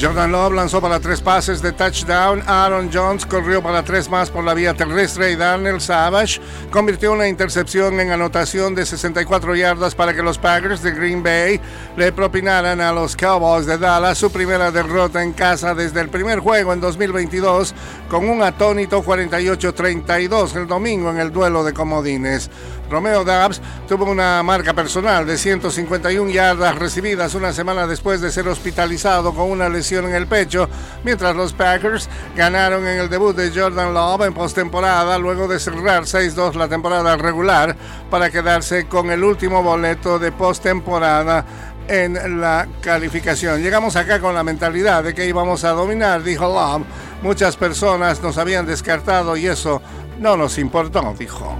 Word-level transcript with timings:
Jordan 0.00 0.30
Love 0.30 0.52
lanzó 0.52 0.80
para 0.80 1.00
tres 1.00 1.20
pases 1.20 1.60
de 1.60 1.72
touchdown. 1.72 2.40
Aaron 2.46 2.88
Jones 2.92 3.26
corrió 3.26 3.60
para 3.60 3.82
tres 3.82 4.08
más 4.08 4.30
por 4.30 4.44
la 4.44 4.54
vía 4.54 4.72
terrestre 4.72 5.32
y 5.32 5.36
Daniel 5.36 5.80
Savage 5.80 6.40
convirtió 6.70 7.12
una 7.12 7.26
intercepción 7.26 7.98
en 7.98 8.12
anotación 8.12 8.76
de 8.76 8.86
64 8.86 9.56
yardas 9.56 9.96
para 9.96 10.14
que 10.14 10.22
los 10.22 10.38
Packers 10.38 10.82
de 10.82 10.92
Green 10.92 11.24
Bay 11.24 11.60
le 11.96 12.12
propinaran 12.12 12.80
a 12.80 12.92
los 12.92 13.16
Cowboys 13.16 13.66
de 13.66 13.76
Dallas 13.76 14.18
su 14.18 14.30
primera 14.30 14.70
derrota 14.70 15.20
en 15.20 15.32
casa 15.32 15.74
desde 15.74 16.00
el 16.00 16.10
primer 16.10 16.38
juego 16.38 16.72
en 16.72 16.80
2022 16.80 17.74
con 18.08 18.28
un 18.28 18.42
atónito 18.42 19.02
48-32 19.02 20.54
el 20.54 20.68
domingo 20.68 21.10
en 21.10 21.18
el 21.18 21.32
duelo 21.32 21.64
de 21.64 21.72
comodines. 21.72 22.48
Romeo 22.88 23.22
Dabbs 23.22 23.60
tuvo 23.86 24.06
una 24.06 24.42
marca 24.42 24.72
personal 24.72 25.26
de 25.26 25.36
151 25.36 26.30
yardas 26.30 26.76
recibidas 26.76 27.34
una 27.34 27.52
semana 27.52 27.86
después 27.86 28.22
de 28.22 28.30
ser 28.30 28.48
hospitalizado 28.48 29.34
con 29.34 29.50
una 29.50 29.68
lesión 29.68 29.87
en 29.96 30.14
el 30.14 30.26
pecho, 30.26 30.68
mientras 31.04 31.34
los 31.34 31.52
Packers 31.52 32.08
ganaron 32.36 32.86
en 32.86 33.00
el 33.00 33.08
debut 33.08 33.34
de 33.34 33.50
Jordan 33.50 33.94
Love 33.94 34.26
en 34.26 34.34
postemporada 34.34 35.18
luego 35.18 35.48
de 35.48 35.58
cerrar 35.58 36.04
6-2 36.04 36.54
la 36.54 36.68
temporada 36.68 37.16
regular 37.16 37.74
para 38.10 38.30
quedarse 38.30 38.86
con 38.86 39.10
el 39.10 39.24
último 39.24 39.62
boleto 39.62 40.18
de 40.18 40.30
postemporada 40.32 41.44
en 41.88 42.40
la 42.40 42.68
calificación. 42.82 43.62
Llegamos 43.62 43.96
acá 43.96 44.20
con 44.20 44.34
la 44.34 44.44
mentalidad 44.44 45.02
de 45.02 45.14
que 45.14 45.26
íbamos 45.26 45.64
a 45.64 45.70
dominar, 45.70 46.22
dijo 46.22 46.46
Love. 46.46 46.84
Muchas 47.22 47.56
personas 47.56 48.22
nos 48.22 48.36
habían 48.36 48.66
descartado 48.66 49.36
y 49.36 49.46
eso 49.46 49.80
no 50.20 50.36
nos 50.36 50.58
importó, 50.58 51.14
dijo 51.18 51.56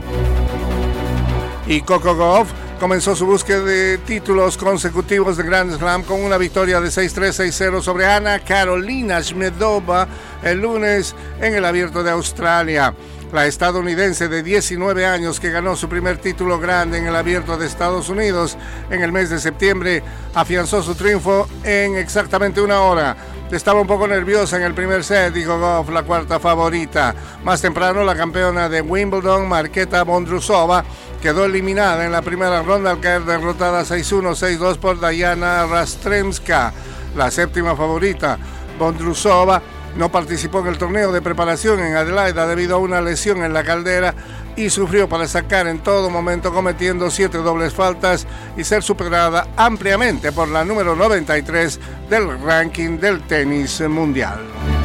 y 1.68 1.82
Coco 1.82 2.16
Goff 2.16 2.50
comenzó 2.78 3.16
su 3.16 3.26
búsqueda 3.26 3.62
de 3.62 3.98
títulos 3.98 4.56
consecutivos 4.56 5.36
de 5.36 5.42
Grand 5.42 5.76
Slam 5.76 6.04
con 6.04 6.22
una 6.22 6.38
victoria 6.38 6.80
de 6.80 6.88
6-3-6-0 6.88 7.82
sobre 7.82 8.06
Ana 8.06 8.38
Carolina 8.38 9.20
Shmedova 9.20 10.06
el 10.42 10.60
lunes 10.60 11.14
en 11.40 11.54
el 11.54 11.64
Abierto 11.64 12.02
de 12.02 12.10
Australia. 12.10 12.94
La 13.32 13.46
estadounidense 13.46 14.28
de 14.28 14.42
19 14.42 15.04
años 15.04 15.40
que 15.40 15.50
ganó 15.50 15.76
su 15.76 15.88
primer 15.88 16.18
título 16.18 16.58
grande 16.58 16.98
en 16.98 17.06
el 17.06 17.16
Abierto 17.16 17.58
de 17.58 17.66
Estados 17.66 18.08
Unidos 18.08 18.56
en 18.90 19.02
el 19.02 19.12
mes 19.12 19.28
de 19.28 19.38
septiembre 19.38 20.02
afianzó 20.34 20.82
su 20.82 20.94
triunfo 20.94 21.48
en 21.64 21.96
exactamente 21.96 22.60
una 22.60 22.80
hora. 22.80 23.16
Estaba 23.50 23.80
un 23.80 23.86
poco 23.86 24.06
nerviosa 24.06 24.58
en 24.58 24.62
el 24.62 24.74
primer 24.74 25.02
set, 25.02 25.32
dijo 25.32 25.58
Goff, 25.58 25.88
la 25.88 26.02
cuarta 26.02 26.38
favorita. 26.38 27.14
Más 27.44 27.62
temprano, 27.62 28.04
la 28.04 28.14
campeona 28.14 28.68
de 28.68 28.82
Wimbledon, 28.82 29.48
Marketa 29.48 30.04
Bondrusova, 30.04 30.84
quedó 31.22 31.44
eliminada 31.44 32.04
en 32.04 32.12
la 32.12 32.22
primera 32.22 32.62
ronda 32.62 32.90
al 32.90 33.00
caer 33.00 33.24
derrotada 33.24 33.82
6-1, 33.82 34.58
6-2 34.58 34.78
por 34.78 35.06
Diana 35.08 35.66
Rastremska, 35.66 36.72
la 37.16 37.30
séptima 37.30 37.74
favorita. 37.74 38.38
Bondrusova 38.78 39.60
no 39.96 40.10
participó 40.10 40.60
en 40.60 40.68
el 40.68 40.78
torneo 40.78 41.10
de 41.12 41.22
preparación 41.22 41.80
en 41.80 41.96
Adelaida 41.96 42.46
debido 42.46 42.76
a 42.76 42.78
una 42.78 43.00
lesión 43.00 43.42
en 43.42 43.52
la 43.52 43.64
caldera 43.64 44.14
y 44.56 44.70
sufrió 44.70 45.08
para 45.08 45.26
sacar 45.26 45.66
en 45.66 45.80
todo 45.80 46.10
momento 46.10 46.52
cometiendo 46.52 47.10
siete 47.10 47.38
dobles 47.38 47.74
faltas 47.74 48.26
y 48.56 48.64
ser 48.64 48.82
superada 48.82 49.48
ampliamente 49.56 50.32
por 50.32 50.48
la 50.48 50.64
número 50.64 50.94
93 50.94 51.80
del 52.08 52.40
ranking 52.40 52.98
del 52.98 53.22
tenis 53.22 53.80
mundial. 53.88 54.77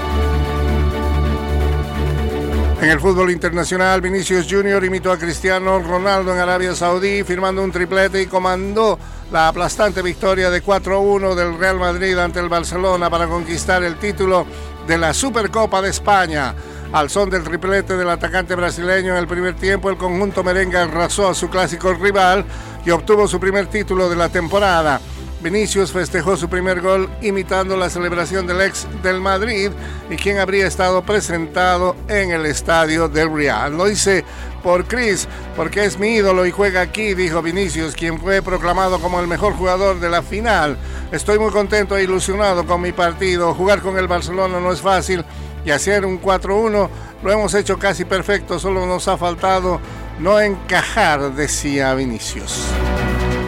En 2.84 2.90
el 2.90 3.00
fútbol 3.00 3.32
internacional, 3.32 4.02
Vinicius 4.02 4.46
Jr. 4.50 4.84
imitó 4.84 5.10
a 5.10 5.18
Cristiano 5.18 5.80
Ronaldo 5.80 6.34
en 6.34 6.40
Arabia 6.40 6.76
Saudí, 6.76 7.24
firmando 7.24 7.64
un 7.64 7.72
triplete 7.72 8.22
y 8.22 8.26
comandó 8.26 9.00
la 9.32 9.48
aplastante 9.48 10.02
victoria 10.02 10.50
de 10.50 10.62
4-1 10.62 11.34
del 11.34 11.58
Real 11.58 11.80
Madrid 11.80 12.18
ante 12.18 12.42
el 12.42 12.50
Barcelona 12.50 13.10
para 13.10 13.28
conquistar 13.28 13.84
el 13.84 13.96
título 13.96 14.46
de 14.86 14.98
la 14.98 15.14
Supercopa 15.14 15.82
de 15.82 15.92
España. 15.92 16.54
Al 16.92 17.10
son 17.10 17.30
del 17.30 17.46
triplete 17.46 17.96
del 17.96 18.10
atacante 18.10 18.54
brasileño 18.54 19.14
en 19.14 19.20
el 19.20 19.28
primer 19.28 19.56
tiempo, 19.56 19.90
el 19.90 19.96
conjunto 19.96 20.44
merengue 20.44 20.78
arrasó 20.78 21.30
a 21.30 21.36
su 21.36 21.50
clásico 21.50 21.94
rival 21.94 22.44
y 22.86 22.90
obtuvo 22.90 23.30
su 23.30 23.40
primer 23.40 23.68
título 23.68 24.10
de 24.10 24.18
la 24.18 24.28
temporada. 24.28 25.00
Vinicius 25.44 25.92
festejó 25.92 26.38
su 26.38 26.48
primer 26.48 26.80
gol 26.80 27.10
imitando 27.22 27.76
la 27.76 27.90
celebración 27.90 28.48
del 28.48 28.62
ex 28.62 28.88
del 29.04 29.20
Madrid 29.20 29.72
y 30.10 30.16
quien 30.16 30.40
habría 30.40 30.66
estado 30.66 31.04
presentado 31.04 31.98
en 32.08 32.32
el 32.32 32.46
estadio 32.46 33.10
del 33.10 33.30
Real. 33.30 33.76
Lo 33.76 33.90
hice 33.90 34.24
por 34.64 34.86
Chris, 34.86 35.28
porque 35.58 35.84
es 35.84 36.00
mi 36.00 36.16
ídolo 36.16 36.46
y 36.46 36.52
juega 36.52 36.80
aquí, 36.80 37.14
dijo 37.14 37.42
Vinicius, 37.42 37.94
quien 37.94 38.22
fue 38.22 38.42
proclamado 38.42 39.00
como 39.02 39.20
el 39.20 39.28
mejor 39.28 39.54
jugador 39.54 40.00
de 40.00 40.10
la 40.10 40.22
final. 40.22 40.78
Estoy 41.12 41.38
muy 41.38 41.52
contento 41.52 41.98
e 41.98 42.04
ilusionado 42.04 42.66
con 42.66 42.80
mi 42.80 42.94
partido. 42.94 43.54
Jugar 43.54 43.82
con 43.82 43.98
el 43.98 44.08
Barcelona 44.08 44.62
no 44.62 44.72
es 44.72 44.80
fácil 44.80 45.26
y 45.66 45.72
hacer 45.72 46.06
un 46.06 46.22
4-1 46.22 46.90
lo 47.22 47.32
hemos 47.32 47.54
hecho 47.54 47.78
casi 47.78 48.06
perfecto, 48.06 48.60
solo 48.60 48.86
nos 48.86 49.10
ha 49.10 49.18
faltado 49.18 49.82
no 50.20 50.40
encajar, 50.40 51.34
decía 51.34 51.94
Vinicius. 51.96 52.68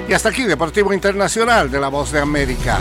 Y 0.08 0.14
hasta 0.14 0.30
aquí 0.30 0.44
Deportivo 0.44 0.94
Internacional 0.94 1.72
de 1.72 1.80
la 1.80 1.88
Voz 1.88 2.12
de 2.12 2.20
América. 2.20 2.80